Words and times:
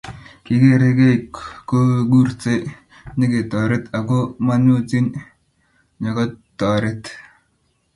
kikerei 0.45 0.95
kei 0.99 1.15
ko 1.69 1.79
kursei 2.11 2.61
nyeketoret 3.17 3.85
ako 3.97 4.17
manyo 4.45 4.75
chi 4.89 4.99
nyokotoret 6.01 7.03